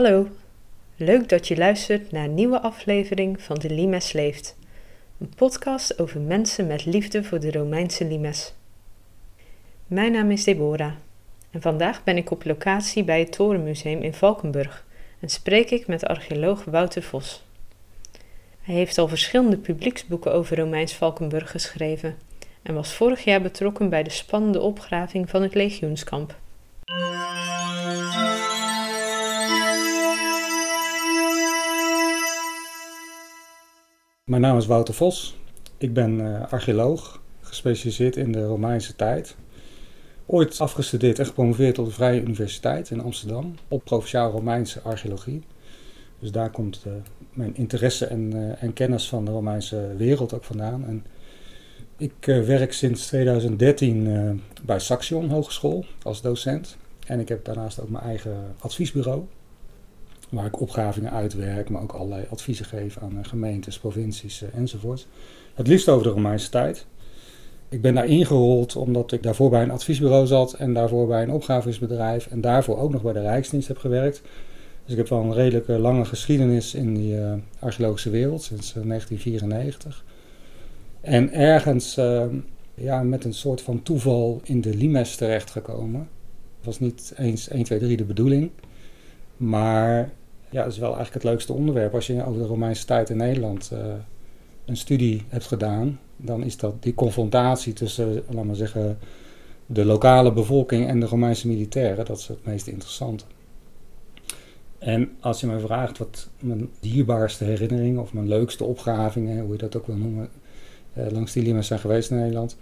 [0.00, 0.28] Hallo,
[0.96, 4.56] leuk dat je luistert naar een nieuwe aflevering van De Limes Leeft.
[5.18, 8.54] Een podcast over mensen met liefde voor de Romeinse limes.
[9.86, 10.92] Mijn naam is Deborah
[11.50, 14.86] en vandaag ben ik op locatie bij het Torenmuseum in Valkenburg
[15.20, 17.44] en spreek ik met archeoloog Wouter Vos.
[18.60, 22.16] Hij heeft al verschillende publieksboeken over Romeins Valkenburg geschreven
[22.62, 26.36] en was vorig jaar betrokken bij de spannende opgraving van het legioenskamp.
[34.30, 35.36] Mijn naam is Wouter Vos.
[35.78, 39.36] Ik ben uh, archeoloog, gespecialiseerd in de Romeinse tijd.
[40.26, 45.42] Ooit afgestudeerd en gepromoveerd op de Vrije Universiteit in Amsterdam op provinciaal Romeinse archeologie.
[46.18, 46.92] Dus daar komt uh,
[47.32, 50.86] mijn interesse en, uh, en, kennis van de Romeinse wereld ook vandaan.
[50.86, 51.04] En
[51.96, 56.76] ik werk sinds 2013 bij Saxion Hogeschool als docent.
[57.06, 59.24] En ik heb daarnaast ook mijn eigen adviesbureau
[60.30, 65.06] waar ik opgravingen uitwerk, maar ook allerlei adviezen geef aan eh, gemeentes, provincies eh, enzovoort.
[65.54, 66.86] Het liefst over de Romeinse tijd.
[67.68, 71.32] Ik ben daar ingerold omdat ik daarvoor bij een adviesbureau zat en daarvoor bij een
[71.32, 74.22] opgravensbedrijf en daarvoor ook nog bij de Rijksdienst heb gewerkt.
[74.82, 80.04] Dus ik heb wel een redelijke lange geschiedenis in die uh, archeologische wereld sinds 1994.
[81.00, 81.94] En ergens
[82.74, 86.08] ja, met een soort van toeval in de Limes terechtgekomen.
[86.56, 88.50] Dat was niet eens 1, 2, 3 de bedoeling.
[89.36, 90.10] Maar
[90.50, 91.94] ja, dat is wel eigenlijk het leukste onderwerp.
[91.94, 93.78] Als je over de Romeinse tijd in Nederland uh,
[94.64, 98.98] een studie hebt gedaan, dan is dat die confrontatie tussen, laten we zeggen,
[99.66, 103.24] de lokale bevolking en de Romeinse militairen, dat is het meest interessante.
[104.78, 109.58] En als je me vraagt wat mijn dierbaarste herinneringen of mijn leukste opgravingen, hoe je
[109.58, 110.28] dat ook wil noemen,
[110.94, 112.56] uh, langs die limes zijn geweest in Nederland,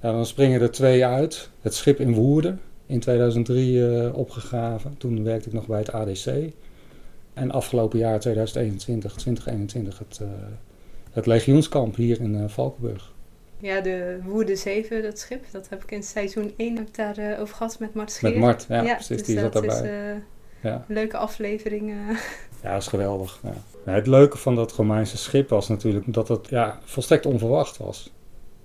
[0.00, 1.50] dan springen er twee uit.
[1.60, 4.94] Het schip in Woerden, in 2003 uh, eh, opgegraven.
[4.98, 6.52] Toen werkte ik nog bij het ADC.
[7.34, 10.28] En afgelopen jaar 2021, 2021 het, uh,
[11.10, 13.12] het legioenskamp hier in uh, Valkenburg.
[13.58, 17.18] Ja, de Woede 7, dat schip, dat heb ik in seizoen 1 heb ik daar
[17.18, 18.30] uh, over gehad met Mart Scheer.
[18.30, 20.14] Met Mart, ja, ja precies, dus die zat daarbij.
[20.14, 20.22] Is,
[20.62, 20.84] ja.
[20.88, 21.92] leuke aflevering.
[22.62, 23.40] Ja, dat is geweldig.
[23.84, 23.92] Ja.
[23.92, 28.12] het leuke van dat Romeinse schip was natuurlijk dat het ja, volstrekt onverwacht was.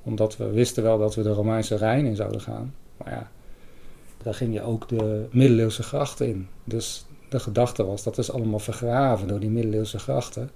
[0.03, 2.75] Omdat we wisten wel dat we de Romeinse Rijn in zouden gaan.
[2.97, 3.31] Maar ja,
[4.23, 6.47] daar ging je ook de middeleeuwse grachten in.
[6.63, 7.05] Dus
[7.35, 10.49] de gedachte was, dat is allemaal vergraven door die middeleeuwse grachten.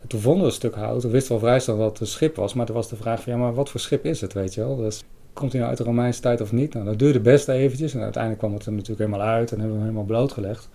[0.00, 1.02] En toen vonden we een stuk hout.
[1.02, 2.54] We wisten wel vrij snel dat het een schip was.
[2.54, 4.60] Maar toen was de vraag van, ja, maar wat voor schip is het, weet je
[4.60, 4.76] wel?
[4.76, 5.02] Dus
[5.32, 6.74] komt hij nou uit de Romeinse tijd of niet?
[6.74, 7.94] Nou, dat duurde best eventjes.
[7.94, 10.68] En uiteindelijk kwam het er natuurlijk helemaal uit en hebben we hem helemaal blootgelegd.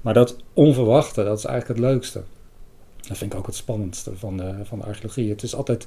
[0.00, 2.22] Maar dat onverwachte, dat is eigenlijk het leukste.
[3.08, 5.30] Dat vind ik ook het spannendste van de, van de archeologie.
[5.30, 5.86] Het is altijd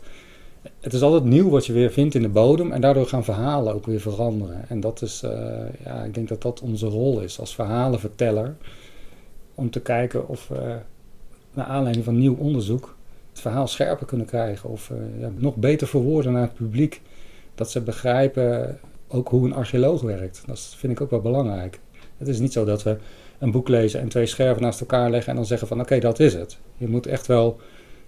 [0.79, 3.73] het is altijd nieuw wat je weer vindt in de bodem en daardoor gaan verhalen
[3.73, 4.69] ook weer veranderen.
[4.69, 5.31] En dat is, uh,
[5.83, 8.55] ja, ik denk dat dat onze rol is als verhalenverteller.
[9.55, 10.77] Om te kijken of we
[11.53, 12.95] naar aanleiding van nieuw onderzoek
[13.29, 14.69] het verhaal scherper kunnen krijgen.
[14.69, 17.01] Of ja, nog beter verwoorden naar het publiek.
[17.55, 20.43] Dat ze begrijpen ook hoe een archeoloog werkt.
[20.45, 21.79] Dat vind ik ook wel belangrijk.
[22.17, 22.97] Het is niet zo dat we
[23.39, 26.19] een boek lezen en twee scherven naast elkaar leggen en dan zeggen van oké, dat
[26.19, 26.57] is het.
[26.77, 27.59] Je moet echt wel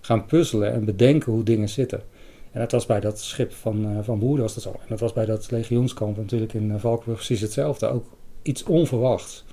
[0.01, 2.01] gaan puzzelen en bedenken hoe dingen zitten.
[2.51, 4.71] En dat was bij dat schip van, uh, van Boer was dat zo.
[4.71, 7.87] En dat was bij dat legioenskamp natuurlijk in uh, Valkenburg precies hetzelfde.
[7.87, 8.05] Ook
[8.41, 9.45] iets onverwachts.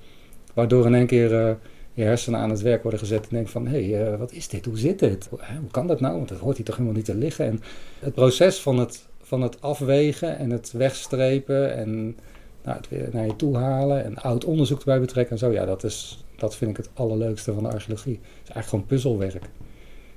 [0.53, 1.57] Waardoor in één keer
[1.95, 3.67] je hersenen aan het werk worden gezet en denk van...
[3.67, 4.65] hé, hey, wat is dit?
[4.65, 5.27] Hoe zit dit?
[5.29, 5.39] Hoe,
[5.71, 6.15] kan dat nou?
[6.15, 7.45] Want dat hoort hier toch helemaal niet te liggen.
[7.45, 7.61] En
[7.99, 12.17] het proces van het, van het afwegen en het wegstrepen en
[12.63, 14.03] nou, het weer naar je toe halen...
[14.03, 15.51] en oud onderzoek erbij betrekken en zo.
[15.51, 18.19] Ja, dat, is, dat vind ik het allerleukste van de archeologie.
[18.21, 19.49] Het is eigenlijk gewoon puzzelwerk.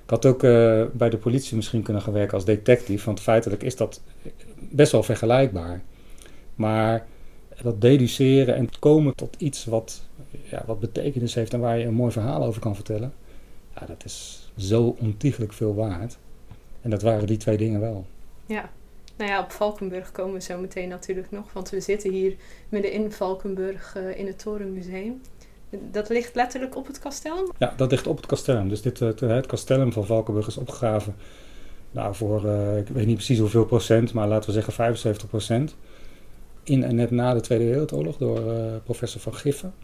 [0.05, 3.62] Ik had ook uh, bij de politie misschien kunnen gaan werken als detective, want feitelijk
[3.62, 4.00] is dat
[4.71, 5.83] best wel vergelijkbaar.
[6.55, 7.06] Maar
[7.62, 11.95] dat deduceren en komen tot iets wat, ja, wat betekenis heeft en waar je een
[11.95, 13.13] mooi verhaal over kan vertellen,
[13.75, 16.19] ja, dat is zo ontiegelijk veel waard.
[16.80, 18.07] En dat waren die twee dingen wel.
[18.47, 18.71] Ja,
[19.16, 22.36] nou ja, op Valkenburg komen we zo meteen natuurlijk nog, want we zitten hier
[22.69, 25.21] midden in Valkenburg uh, in het Torenmuseum.
[25.91, 27.54] Dat ligt letterlijk op het kasteel?
[27.59, 28.69] Ja, dat ligt op het kasteel.
[28.69, 31.15] Dus dit, het, het kasteel van Valkenburg is opgegraven
[31.91, 35.77] nou, voor, uh, ik weet niet precies hoeveel procent, maar laten we zeggen 75 procent.
[36.63, 38.54] In en net na de Tweede Wereldoorlog door uh,
[38.84, 39.75] professor Van Giffen.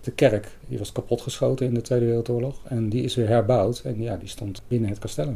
[0.00, 4.02] De kerk die was kapotgeschoten in de Tweede Wereldoorlog en die is weer herbouwd en
[4.02, 5.34] ja, die stond binnen het kasteel.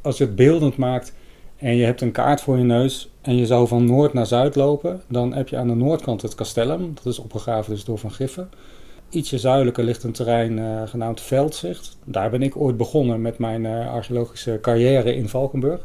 [0.00, 1.12] Als je het beeldend maakt
[1.56, 4.54] en je hebt een kaart voor je neus en je zou van noord naar zuid
[4.54, 6.94] lopen, dan heb je aan de noordkant het kasteel.
[6.94, 8.50] Dat is opgegraven dus door Van Giffen.
[9.10, 11.96] Ietsje zuidelijker ligt een terrein uh, genaamd Veldzicht.
[12.04, 15.84] Daar ben ik ooit begonnen met mijn uh, archeologische carrière in Valkenburg.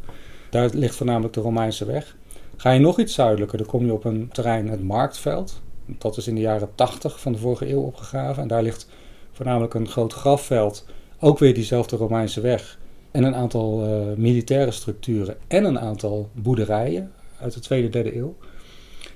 [0.49, 2.15] Daar ligt voornamelijk de Romeinse weg.
[2.57, 5.61] Ga je nog iets zuidelijker, dan kom je op een terrein, het Marktveld.
[5.85, 8.41] Dat is in de jaren 80 van de vorige eeuw opgegraven.
[8.41, 8.89] En daar ligt
[9.31, 10.85] voornamelijk een groot grafveld,
[11.19, 12.79] ook weer diezelfde Romeinse weg
[13.11, 18.35] en een aantal uh, militaire structuren en een aantal boerderijen uit de tweede, derde eeuw.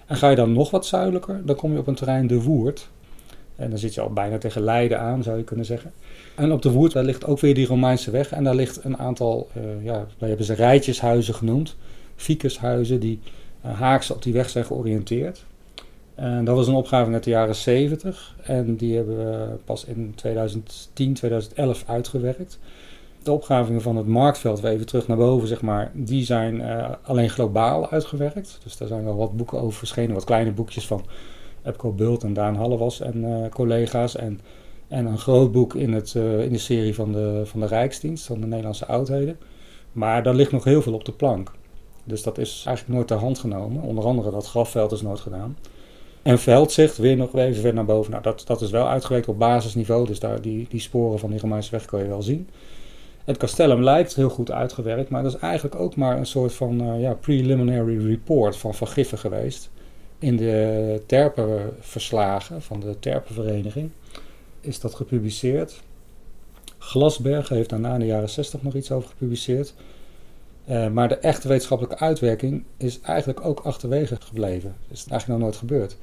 [0.06, 2.90] En ga je dan nog wat zuidelijker, dan kom je op een terrein de Woerd.
[3.56, 5.94] En dan zit je al bijna tegen Leiden aan, zou je kunnen zeggen.
[6.36, 8.32] En op de Woerd, daar ligt ook weer die Romeinse weg.
[8.32, 11.76] En daar ligt een aantal, uh, ja, daar hebben ze rijtjeshuizen genoemd.
[12.16, 13.20] Ficushuizen die
[13.66, 15.46] uh, haaks op die weg zijn georiënteerd.
[16.18, 18.36] En dat was een opgave uit de jaren 70.
[18.44, 22.60] En die hebben we pas in 2010, 2011 uitgewerkt.
[23.24, 26.90] De opgravingen van het marktveld, weer even terug naar boven, zeg maar, die zijn uh,
[27.02, 28.60] alleen globaal uitgewerkt.
[28.64, 31.06] Dus daar zijn wel wat boeken over verschenen, wat kleine boekjes van
[31.64, 34.16] Epco Bult en Daan Hallewas en uh, collega's.
[34.16, 34.40] En,
[34.88, 38.26] en een groot boek in, het, uh, in de serie van de, van de Rijksdienst,
[38.26, 39.38] van de Nederlandse oudheden.
[39.92, 41.52] Maar daar ligt nog heel veel op de plank.
[42.04, 43.82] Dus dat is eigenlijk nooit ter hand genomen.
[43.82, 45.58] Onder andere dat grafveld is nooit gedaan.
[46.28, 48.12] En veldzicht, weer nog even verder naar boven.
[48.12, 50.06] Nou, dat, dat is wel uitgewerkt op basisniveau.
[50.06, 52.50] Dus daar, die, die sporen van Romeinse weg kun je wel zien.
[53.24, 56.84] Het castellum lijkt heel goed uitgewerkt, maar dat is eigenlijk ook maar een soort van
[56.84, 59.70] uh, ja, preliminary report van Van geweest.
[60.20, 63.90] In de terpenverslagen van de terpenvereniging
[64.60, 65.82] is dat gepubliceerd.
[66.78, 69.74] Glasberg heeft daarna in de jaren 60 nog iets over gepubliceerd.
[70.70, 74.76] Uh, maar de echte wetenschappelijke uitwerking is eigenlijk ook achterwege gebleven.
[74.88, 75.98] Dat is eigenlijk nog nooit gebeurd.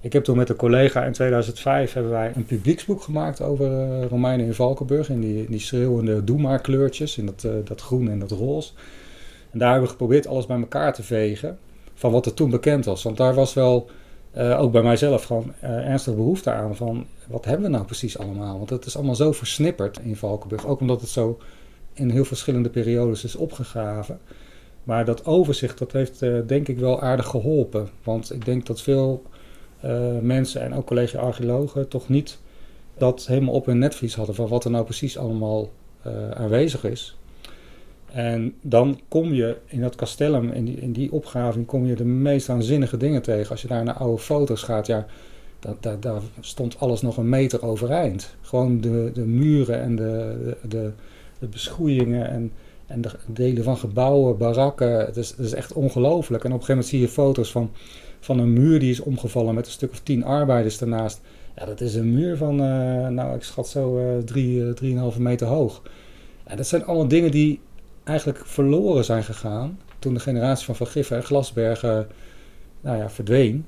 [0.00, 4.04] Ik heb toen met een collega in 2005 hebben wij een publieksboek gemaakt over uh,
[4.04, 5.08] Romeinen in Valkenburg.
[5.08, 8.72] In die, die schreeuwende doe maar kleurtjes, in dat, uh, dat groen en dat roze.
[9.50, 11.58] En daar hebben we geprobeerd alles bij elkaar te vegen
[11.94, 13.02] van wat er toen bekend was.
[13.02, 13.90] Want daar was wel,
[14.34, 18.58] ook bij mijzelf, gewoon ernstig behoefte aan van wat hebben we nou precies allemaal.
[18.58, 20.66] Want het is allemaal zo versnipperd in Valkenburg.
[20.66, 21.38] Ook omdat het zo
[21.98, 24.18] in heel verschillende periodes is opgegraven.
[24.84, 27.88] Maar dat overzicht, dat heeft denk ik wel aardig geholpen.
[28.02, 29.22] Want ik denk dat veel
[29.84, 32.38] uh, mensen en ook collega-archeologen toch niet
[32.96, 35.70] dat helemaal op hun netvlies hadden van wat er nou precies allemaal
[36.06, 37.16] uh, aanwezig is.
[38.12, 42.04] En dan kom je in dat castellum, in die, in die opgraving, kom je de
[42.04, 43.50] meest aanzinnige dingen tegen.
[43.50, 45.06] Als je daar naar oude foto's gaat, ja,
[45.58, 48.36] dat, dat, daar stond alles nog een meter overeind.
[48.40, 50.90] Gewoon de, de muren en de, de,
[51.38, 52.52] de beschoeiingen en,
[52.86, 54.98] en de delen van gebouwen, barakken.
[54.98, 56.44] Het is, het is echt ongelooflijk.
[56.44, 57.70] En op een gegeven moment zie je foto's van
[58.20, 61.20] van een muur die is omgevallen met een stuk of tien arbeiders ernaast.
[61.56, 65.22] Ja, dat is een muur van, uh, nou ik schat zo uh, drie, uh, drieënhalve
[65.22, 65.82] meter hoog.
[66.44, 67.60] En dat zijn allemaal dingen die
[68.04, 72.06] eigenlijk verloren zijn gegaan toen de generatie van Van Giffen en Glasbergen
[72.80, 73.66] nou ja, verdween.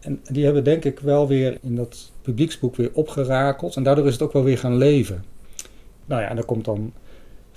[0.00, 3.76] En die hebben denk ik wel weer in dat publieksboek weer opgerakeld.
[3.76, 5.24] En daardoor is het ook wel weer gaan leven.
[6.04, 6.92] Nou ja, en er komt dan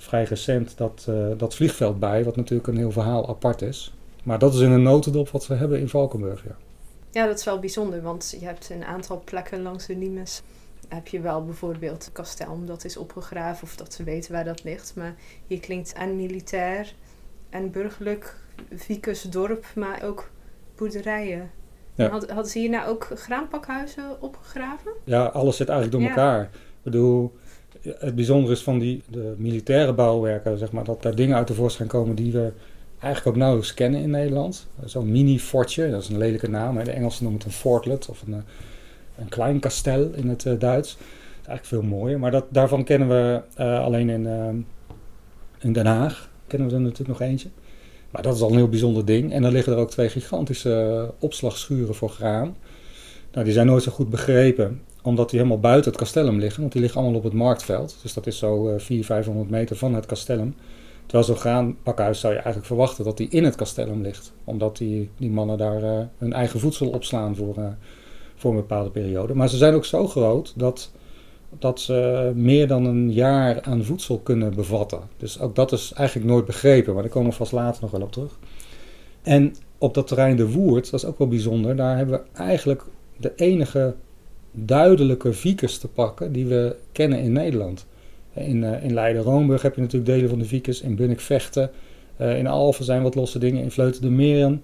[0.00, 3.94] vrij recent dat, dat vliegveld bij, wat natuurlijk een heel verhaal apart is.
[4.22, 6.56] Maar dat is in een notendop wat we hebben in Valkenburg, ja.
[7.10, 10.42] Ja, dat is wel bijzonder, want je hebt een aantal plekken langs de Limes.
[10.88, 14.92] Heb je wel bijvoorbeeld Kastelm, dat is opgegraven of dat ze weten waar dat ligt.
[14.96, 15.14] Maar
[15.46, 16.94] hier klinkt en militair
[17.50, 18.36] en burgerlijk,
[19.30, 20.30] dorp, maar ook
[20.76, 21.50] boerderijen.
[21.94, 22.08] Ja.
[22.08, 24.92] Had, hadden ze hier nou ook graanpakhuizen opgegraven?
[25.04, 26.42] Ja, alles zit eigenlijk door elkaar.
[26.42, 26.50] Ik
[26.82, 27.36] bedoel,
[27.82, 31.54] het bijzondere is van die de militaire bouwwerken, zeg maar, dat daar dingen uit de
[31.54, 32.52] voorschijn komen die we
[32.98, 34.66] eigenlijk ook nauwelijks kennen in Nederland.
[34.84, 36.84] Zo'n mini-fortje, dat is een lelijke naam.
[36.84, 38.38] De Engelsen noemen het een fortlet of een, eh,
[39.18, 40.96] een klein kastel in het uh, Duits.
[40.96, 41.06] Dat
[41.40, 42.18] is eigenlijk veel mooier.
[42.18, 44.26] Maar dat, daarvan kennen we uh, alleen in,
[45.58, 46.30] in Den Haag.
[46.46, 47.48] Kennen we er natuurlijk nog eentje.
[48.10, 49.32] Maar dat is al een heel bijzonder ding.
[49.32, 52.56] En dan liggen er ook twee gigantische opslagschuren voor graan.
[53.32, 56.60] Nou, die zijn nooit zo goed begrepen, omdat die helemaal buiten het castellum liggen.
[56.60, 57.98] Want die liggen allemaal op het marktveld.
[58.02, 60.54] Dus dat is zo 400, 500 meter van het castellum.
[61.02, 64.32] Terwijl zo'n graanpakhuis zou je eigenlijk verwachten dat die in het castellum ligt.
[64.44, 67.66] Omdat die, die mannen daar uh, hun eigen voedsel opslaan voor, uh,
[68.36, 69.34] voor een bepaalde periode.
[69.34, 70.90] Maar ze zijn ook zo groot dat,
[71.58, 75.00] dat ze meer dan een jaar aan voedsel kunnen bevatten.
[75.16, 78.02] Dus ook dat is eigenlijk nooit begrepen, maar daar komen we vast later nog wel
[78.02, 78.38] op terug.
[79.22, 82.84] En op dat terrein de Woerd, dat is ook wel bijzonder, daar hebben we eigenlijk
[83.16, 83.94] de enige
[84.64, 87.86] duidelijke vicus te pakken die we kennen in Nederland.
[88.34, 90.80] In, uh, in Leiden-Roomburg heb je natuurlijk delen van de Vicus.
[90.80, 91.70] In Bunnik-Vechten.
[92.20, 93.62] Uh, in Alphen zijn wat losse dingen.
[93.62, 94.62] In Vleuten de Meren.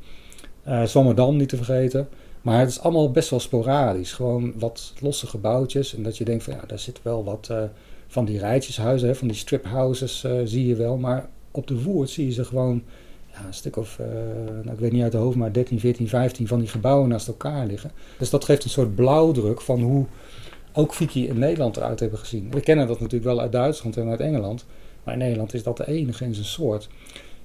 [0.69, 2.09] Uh, Zwammerdam niet te vergeten.
[2.43, 4.13] Maar het is allemaal best wel sporadisch.
[4.13, 5.95] Gewoon wat losse gebouwtjes.
[5.95, 7.51] En dat je denkt van ja, daar zit wel wat
[8.07, 9.17] van die rijtjeshuizen.
[9.17, 10.97] Van die striphouses zie je wel.
[10.97, 12.83] Maar op de Woerd zie je ze gewoon
[13.35, 13.99] ja, een stuk of,
[14.62, 17.29] nou, ik weet niet uit de hoofd, maar 13, 14, 15 van die gebouwen naast
[17.29, 17.91] elkaar liggen.
[18.19, 20.07] Dus dat geeft een soort blauwdruk van hoe
[20.73, 22.50] ook Vicky in Nederland eruit hebben gezien.
[22.50, 24.67] We kennen dat natuurlijk wel uit Duitsland en uit Engeland.
[25.05, 26.88] Maar in Nederland is dat de enige in zijn soort.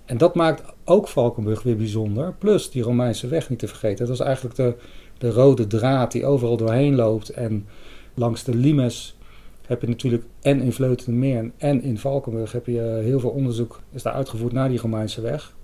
[0.06, 2.34] En dat maakt ook Valkenburg weer bijzonder.
[2.34, 4.06] Plus die Romeinse weg niet te vergeten.
[4.06, 4.76] Dat is eigenlijk de,
[5.18, 7.30] de rode draad die overal doorheen loopt.
[7.30, 7.68] En
[8.14, 9.18] langs de limes
[9.66, 14.04] heb je natuurlijk en in Vleutenmeer en in Valkenburg heb je heel veel onderzoek is
[14.04, 15.56] daar uitgevoerd naar die Romeinse weg.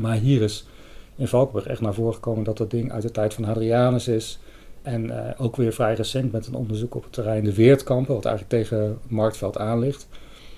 [0.00, 0.66] Maar hier is
[1.16, 4.38] in Valkenburg echt naar voren gekomen dat dat ding uit de tijd van Hadrianus is.
[4.82, 8.24] En uh, ook weer vrij recent met een onderzoek op het terrein de Weertkampen, wat
[8.24, 10.08] eigenlijk tegen Marktveld aan ligt.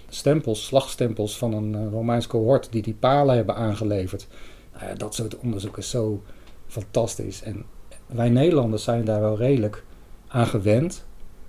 [0.08, 4.26] Stempels, slagstempels van een uh, Romeins cohort die die palen hebben aangeleverd.
[4.74, 6.22] Uh, dat soort onderzoek is zo
[6.66, 7.42] fantastisch.
[7.42, 7.64] En
[8.06, 9.84] wij Nederlanders zijn daar wel redelijk
[10.28, 11.04] aan gewend.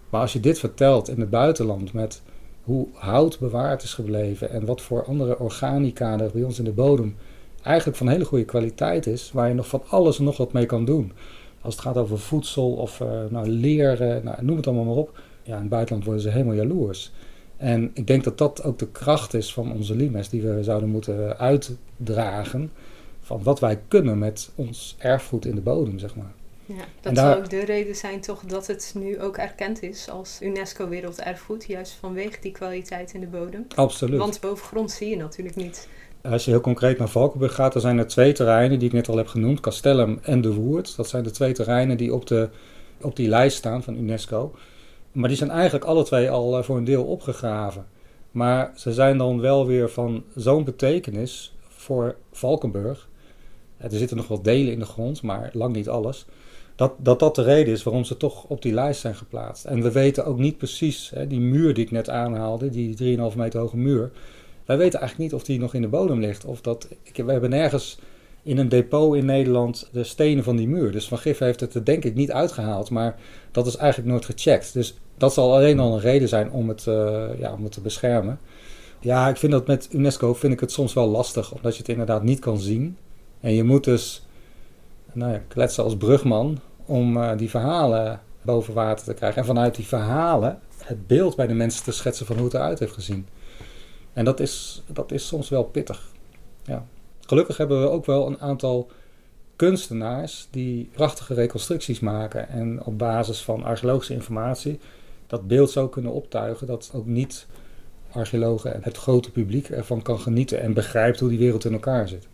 [0.10, 2.22] Maar als je dit vertelt in het buitenland met
[2.64, 6.72] hoe hout bewaard is gebleven en wat voor andere organica er bij ons in de
[6.72, 7.16] bodem
[7.64, 10.66] eigenlijk van hele goede kwaliteit is, waar je nog van alles en nog wat mee
[10.66, 11.12] kan doen.
[11.62, 15.20] Als het gaat over voedsel of uh, nou, leren, nou, noem het allemaal maar op.
[15.44, 17.12] Ja, in het buitenland worden ze helemaal jaloers.
[17.58, 20.90] En ik denk dat dat ook de kracht is van onze limes die we zouden
[20.90, 22.72] moeten uitdragen.
[23.22, 26.34] Van wat wij kunnen met ons erfgoed in de bodem, zeg maar.
[26.66, 30.40] Ja, dat zou ook de reden zijn toch dat het nu ook erkend is als
[30.42, 31.66] UNESCO Werelderfgoed.
[31.66, 33.66] Juist vanwege die kwaliteit in de bodem.
[33.76, 34.20] Absoluut.
[34.20, 35.88] Want bovengrond zie je natuurlijk niet.
[36.24, 39.10] Als je heel concreet naar Valkenburg gaat, dan zijn er twee terreinen die ik net
[39.10, 39.60] al heb genoemd.
[39.60, 40.96] Castellum en de Woerd.
[40.96, 42.50] Dat zijn de twee terreinen die op, de,
[43.02, 44.56] op die lijst staan van UNESCO.
[45.12, 47.86] Maar die zijn eigenlijk alle twee al eh, voor een deel opgegraven.
[48.32, 53.10] Maar ze zijn dan wel weer van zo'n betekenis voor Valkenburg.
[53.78, 56.26] Er zitten nog wel delen in de grond, maar lang niet alles
[56.82, 59.66] dat, dat dat de reden is waarom ze toch op die lijst zijn geplaatst.
[59.66, 63.38] En we weten ook niet precies, hè, die muur die ik net aanhaalde, die 3,5
[63.38, 64.12] meter hoge muur.
[64.72, 66.46] Wij weten eigenlijk niet of die nog in de bodem ligt.
[66.46, 68.00] Of dat, ik, we hebben nergens
[68.44, 70.92] in een depot in Nederland de stenen van die muur.
[70.92, 73.20] Dus Van Gif heeft het er denk ik niet uitgehaald, maar
[73.52, 74.74] dat is eigenlijk nooit gecheckt.
[74.74, 78.40] Dus dat zal alleen al een reden zijn om het, uh, ja, om te beschermen.
[79.00, 81.90] Ja, ik vind dat met UNESCO vind ik het soms wel lastig, omdat je het
[81.90, 82.98] inderdaad niet kan zien.
[83.40, 84.26] En je moet dus
[85.14, 89.42] nou ja, kletsen als brugman om uh, die verhalen boven water te krijgen.
[89.42, 92.80] En vanuit die verhalen het beeld bij de mensen te schetsen van hoe het eruit
[92.80, 93.28] heeft gezien.
[94.14, 96.12] En dat is, dat is soms wel pittig.
[96.64, 96.86] Ja.
[97.20, 98.90] Gelukkig hebben we ook wel een aantal
[99.56, 104.80] kunstenaars die prachtige reconstructies maken en op basis van archeologische informatie
[105.28, 107.48] dat beeld zo kunnen optuigen dat ook niet
[108.12, 112.08] archeologen en het grote publiek ervan kan genieten en begrijpt hoe die wereld in elkaar
[112.08, 112.28] zit.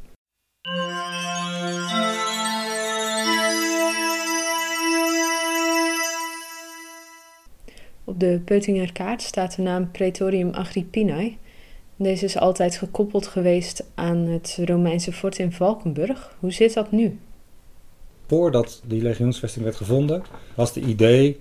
[8.03, 11.37] Op de Peutinger kaart staat de naam Praetorium Agrippinae.
[11.97, 16.35] Deze is altijd gekoppeld geweest aan het Romeinse fort in Valkenburg.
[16.39, 17.19] Hoe zit dat nu?
[18.27, 20.23] Voordat die legioensvesting werd gevonden,
[20.55, 21.39] was het idee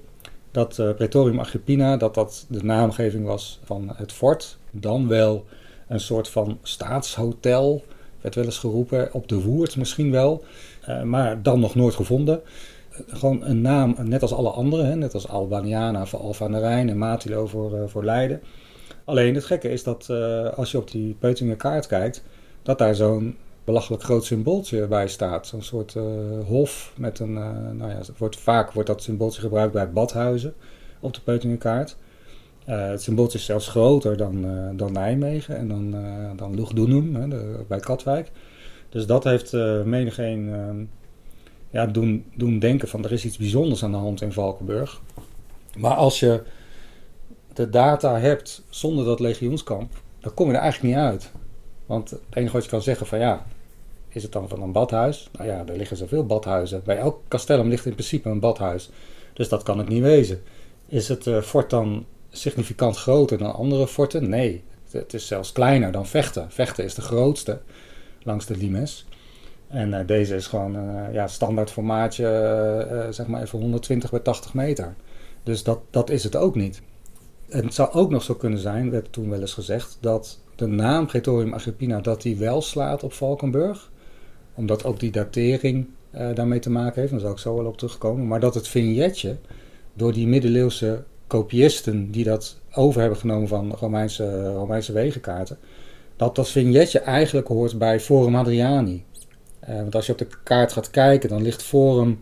[0.50, 4.58] dat uh, Praetorium Agrippina dat dat de naamgeving was van het fort.
[4.70, 5.44] Dan wel
[5.88, 7.84] een soort van staatshotel,
[8.20, 10.44] werd wel eens geroepen, op de Woerd misschien wel,
[10.88, 12.42] uh, maar dan nog nooit gevonden
[13.06, 14.98] gewoon een naam, net als alle anderen.
[14.98, 18.40] Net als Albaniana voor Alfa aan de Rijn en Matilo voor, uh, voor Leiden.
[19.06, 22.22] Alleen het gekke is dat uh, als je op die Peutinger kaart kijkt,
[22.62, 25.46] dat daar zo'n belachelijk groot symbooltje bij staat.
[25.46, 26.04] Zo'n soort uh,
[26.46, 27.32] hof met een,
[27.76, 30.54] nou ja, wordt, vaak wordt dat symbooltje gebruikt bij badhuizen
[31.00, 31.96] op de Peutinger kaart.
[32.64, 34.46] het symbooltje is zelfs groter dan,
[34.76, 35.94] dan Nijmegen en dan,
[36.36, 36.68] dan
[37.68, 38.30] bij Katwijk.
[38.88, 39.52] Dus dat heeft
[39.84, 40.54] menigeen
[41.70, 45.00] ja, doen, doen denken van er is iets bijzonders aan de hand in Valkenburg.
[45.76, 46.42] Maar als je
[47.56, 51.30] de data hebt zonder dat legioenskamp, dan kom je er eigenlijk niet uit.
[51.86, 53.46] Want het enige wat je kan zeggen van ja,
[54.08, 55.30] is het dan van een badhuis?
[55.32, 56.82] Nou ja, er liggen zoveel badhuizen.
[56.84, 58.90] Bij elk castellum ligt in principe een badhuis.
[59.32, 60.42] Dus dat kan het niet wezen.
[60.86, 64.28] Is het uh, fort dan significant groter dan andere forten?
[64.28, 66.50] Nee, het is zelfs kleiner dan Vechten.
[66.50, 67.60] Vechten is de grootste
[68.22, 69.06] langs de Limes.
[69.68, 74.54] En uh, deze is gewoon uh, ja, standaard formaatje, zeg maar even 120 bij 80
[74.54, 74.94] meter.
[75.42, 76.82] Dus dat, dat is het ook niet.
[77.48, 80.66] En het zou ook nog zo kunnen zijn, werd toen wel eens gezegd, dat de
[80.66, 83.90] naam Praetorium Agrippina dat die wel slaat op Valkenburg.
[84.54, 85.86] Omdat ook die datering
[86.34, 88.26] daarmee te maken heeft, daar zal ik zo wel op terugkomen.
[88.26, 89.36] Maar dat het vignetje
[89.94, 95.58] door die middeleeuwse kopiisten die dat over hebben genomen van Romeinse, Romeinse wegenkaarten,
[96.16, 99.04] dat dat vignetje eigenlijk hoort bij Forum Hadriani.
[99.68, 102.20] Uh, want als je op de kaart gaat kijken, dan ligt Forum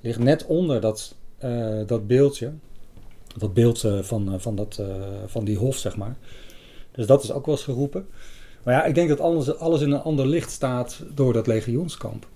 [0.00, 1.14] ligt net onder dat,
[1.44, 2.52] uh, dat beeldje.
[3.38, 4.82] Dat beeld uh, van, van, dat,
[5.26, 6.16] van die hof, zeg maar.
[6.90, 8.06] Dus dat is ook wel eens geroepen.
[8.62, 12.26] Maar ja, ik denk dat alles, alles in een ander licht staat door dat legioenskamp.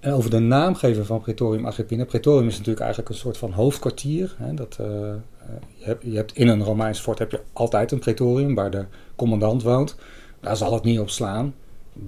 [0.00, 2.04] En over de naamgever van Praetorium Agrippina.
[2.04, 4.34] Praetorium is natuurlijk eigenlijk een soort van hoofdkwartier.
[4.38, 8.54] Hè, dat, je, hebt, je hebt in een Romeins fort heb je altijd een praetorium
[8.54, 8.84] waar de
[9.16, 9.96] commandant woont.
[10.40, 11.54] Daar zal het niet op slaan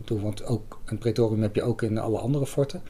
[0.07, 2.83] want ook een pretorium heb je ook in alle andere forten.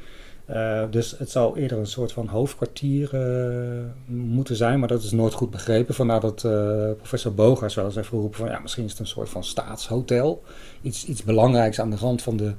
[0.50, 5.10] Uh, dus het zou eerder een soort van hoofdkwartier uh, moeten zijn, maar dat is
[5.10, 5.94] nooit goed begrepen.
[5.94, 6.52] Vandaar dat uh,
[6.96, 10.42] professor Bogers wel eens heeft geroepen van ja, misschien is het een soort van staatshotel.
[10.82, 12.54] Iets, iets belangrijks aan de rand van, de,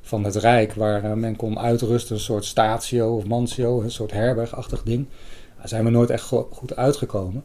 [0.00, 4.82] van het Rijk, waar men kon uitrusten, een soort statio of mansio, een soort herbergachtig
[4.82, 5.06] ding.
[5.58, 7.44] Daar zijn we nooit echt goed uitgekomen.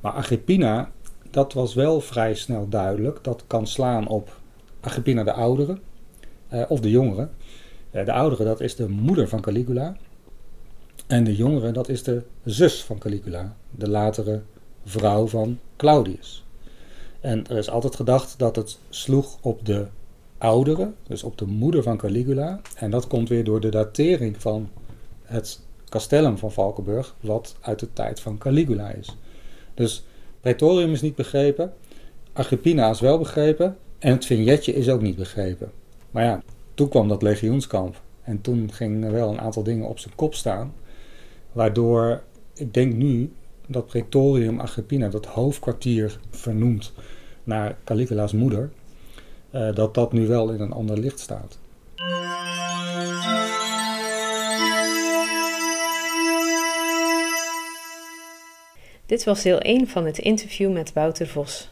[0.00, 0.90] Maar Agrippina,
[1.30, 3.18] dat was wel vrij snel duidelijk.
[3.22, 4.36] Dat kan slaan op
[4.80, 5.78] Agrippina de oudere
[6.68, 7.28] of de jongere.
[7.90, 9.96] De oudere, dat is de moeder van Caligula.
[11.06, 14.40] En de jongere, dat is de zus van Caligula, de latere
[14.84, 16.44] vrouw van Claudius.
[17.20, 19.86] En er is altijd gedacht dat het sloeg op de
[20.38, 22.60] oudere, dus op de moeder van Caligula.
[22.74, 24.68] En dat komt weer door de datering van
[25.22, 29.16] het castellum van Valkenburg, wat uit de tijd van Caligula is.
[29.74, 30.04] Dus
[30.40, 31.72] Praetorium is niet begrepen,
[32.32, 35.70] Agrippina is wel begrepen en het vignetje is ook niet begrepen.
[36.10, 36.42] Maar ja,
[36.74, 38.02] toen kwam dat legioenskamp.
[38.22, 40.72] En toen gingen wel een aantal dingen op zijn kop staan.
[41.52, 42.22] Waardoor
[42.54, 43.32] ik denk nu
[43.66, 46.92] dat Praetorium Agrippina, dat hoofdkwartier vernoemd
[47.44, 48.70] naar Caligula's moeder,
[49.50, 51.58] uh, dat dat nu wel in een ander licht staat.
[59.06, 61.70] Dit was deel 1 van het interview met Wouter Vos.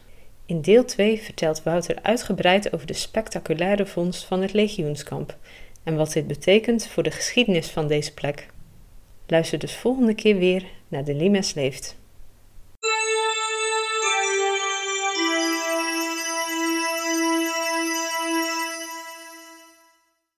[0.49, 5.37] In deel 2 vertelt Wouter uitgebreid over de spectaculaire vondst van het legioenskamp
[5.83, 8.47] en wat dit betekent voor de geschiedenis van deze plek.
[9.26, 11.98] Luister dus volgende keer weer naar De Limes Leeft.